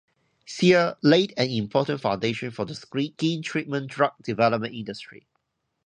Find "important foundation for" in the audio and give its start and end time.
1.51-2.65